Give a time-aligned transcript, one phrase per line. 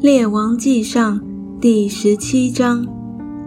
[0.00, 1.20] 列王记上
[1.60, 2.86] 第十七章：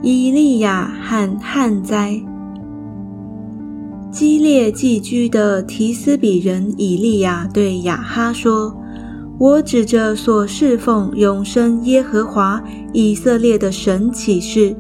[0.04, 2.22] 以利亚和旱灾。
[4.12, 8.72] 基列寄居的提斯比人以利亚对亚哈说
[9.40, 12.62] ：“我指着所侍奉永生耶和华
[12.94, 14.76] 以色列的神起誓，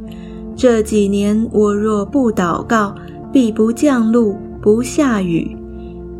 [0.55, 2.94] 这几年我若不祷告，
[3.31, 5.58] 必不降露，不下雨。”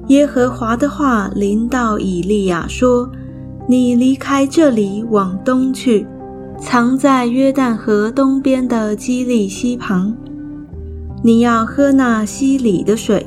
[0.10, 3.08] 耶和华的话临到以利亚说
[3.68, 6.06] ：“你离开这里，往东去，
[6.60, 10.16] 藏在约旦河东边的基利溪旁。
[11.24, 13.26] 你要喝那溪里的水。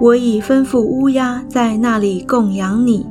[0.00, 3.06] 我已吩咐乌鸦在那里供养你。”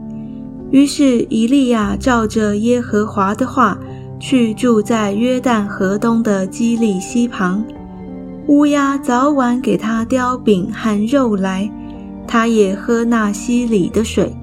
[0.71, 3.77] 于是以利亚照着耶和华的话，
[4.19, 7.63] 去住在约旦河东的基利溪旁。
[8.47, 11.71] 乌鸦早晚给他叼饼和肉来。
[12.27, 14.33] 他也喝那溪里的水，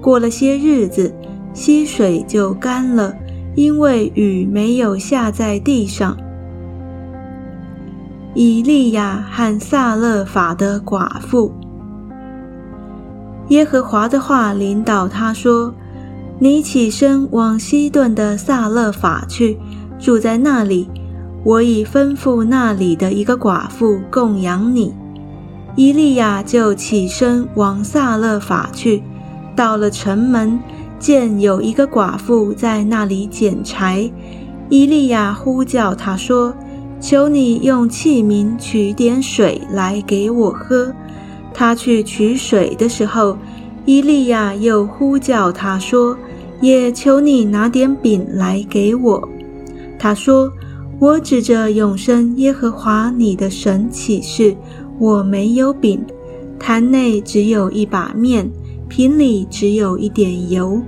[0.00, 1.12] 过了些日子，
[1.58, 3.12] 溪水就干了，
[3.56, 6.16] 因为雨没有下在地上。
[8.32, 11.52] 以利亚和撒勒法的寡妇，
[13.48, 15.74] 耶和华的话领导他说
[16.38, 19.58] ：“你起身往西顿的撒勒法去，
[19.98, 20.88] 住在那里。
[21.42, 24.94] 我已吩咐那里的一个寡妇供养你。”
[25.74, 29.02] 伊利亚就起身往撒勒法去，
[29.56, 30.60] 到了城门，
[30.98, 34.10] 见有一个寡妇在那里捡柴。
[34.68, 36.54] 伊利亚呼叫他说
[37.00, 40.92] ：“求你用器皿取点水来给我喝。”
[41.54, 43.36] 他去取水的时候，
[43.84, 46.16] 伊利亚又呼叫他说
[46.60, 49.28] ：“也求你拿点饼来给我。”
[49.98, 50.52] 他说
[51.00, 54.56] ：“我指着永生耶和华你的神起誓。”
[55.00, 56.04] 我没有饼，
[56.58, 58.50] 坛内只有一把面，
[58.88, 60.80] 瓶里只有一点油。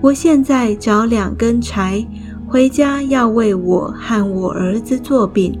[0.00, 2.06] 我现在找两根柴，
[2.46, 5.58] 回家要为我和我儿子做饼。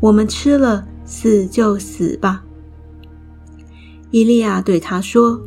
[0.00, 2.42] 我们吃了，死就死吧。
[4.10, 5.40] 伊利亚对他说：“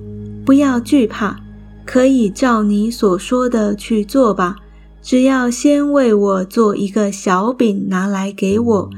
[0.46, 1.40] 不要惧怕，
[1.86, 4.58] 可以照你所说的去做吧。
[5.02, 8.90] 只要先为我做一个小饼，拿来给我。”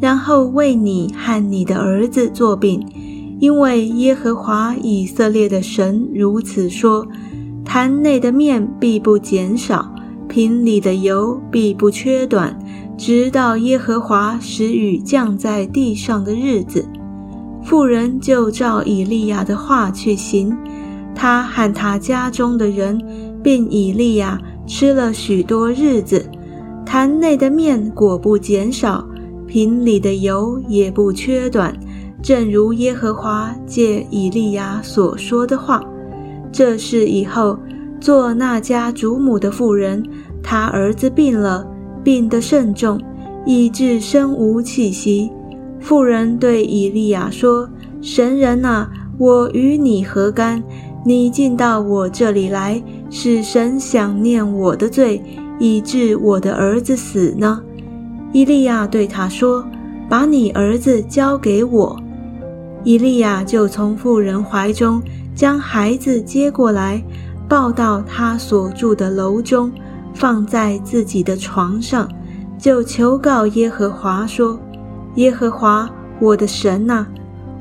[0.00, 2.82] 然后为你和你的儿子做饼，
[3.40, 7.06] 因为耶和华以色列的神如此说：
[7.64, 9.92] 坛内的面必不减少，
[10.28, 12.56] 瓶里的油必不缺短，
[12.98, 16.86] 直到耶和华使雨降在地上的日子。
[17.64, 20.54] 妇人就照以利亚的话去行，
[21.14, 23.00] 他和他家中的人，
[23.42, 26.28] 并以利亚吃了许多日子，
[26.84, 29.02] 坛内的面果不减少。
[29.46, 31.74] 瓶里的油也不缺短，
[32.22, 35.82] 正如耶和华借以利亚所说的话。
[36.52, 37.58] 这事以后，
[38.00, 40.02] 做那家主母的妇人，
[40.42, 41.66] 她儿子病了，
[42.02, 43.00] 病得甚重，
[43.46, 45.30] 以致身无气息。
[45.78, 47.68] 妇人对以利亚说
[48.02, 50.62] ：“神人啊，我与你何干？
[51.06, 55.22] 你进到我这里来，使神想念我的罪，
[55.58, 57.62] 以致我的儿子死呢？”
[58.32, 59.64] 伊利亚对他说
[60.10, 61.98] ：“把你儿子交给我。”
[62.82, 65.02] 伊利亚就从妇人怀中
[65.34, 67.02] 将孩子接过来，
[67.48, 69.70] 抱到他所住的楼中，
[70.14, 72.08] 放在自己的床上，
[72.58, 74.58] 就求告耶和华说
[75.16, 75.88] ：“耶和华
[76.20, 77.06] 我的神呐，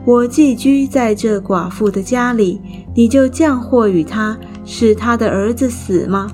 [0.06, 2.62] 我寄居在这寡妇的家里，
[2.96, 6.32] 你就降祸与他，使他的儿子死吗？”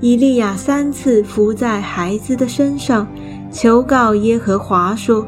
[0.00, 3.06] 伊利亚三次伏在孩子的身上。
[3.50, 5.24] 求告耶和华说：“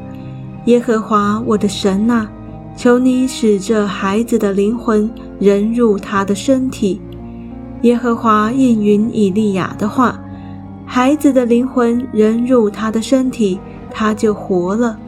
[0.66, 2.28] 耶和华我的神呐，
[2.76, 7.00] 求你使这孩子的灵魂人入他的身体。”
[7.82, 10.18] 耶和华应允以利亚的话，
[10.84, 13.58] 孩子的灵魂人入他的身体，
[13.90, 14.98] 他就活了。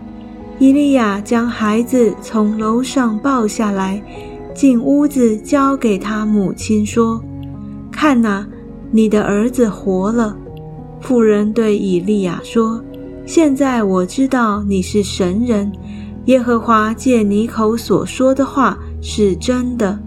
[0.59, 4.03] 以利亚将孩子从楼上抱下来，
[4.55, 7.23] 进屋子交给他母亲说
[7.93, 8.47] ：“看哪，
[8.91, 10.37] 你的儿子活了。”
[11.01, 12.83] 妇人对以利亚说。
[13.25, 15.71] 现在我知道你是神人，
[16.29, 19.99] 耶和华借你口所说的话是真的。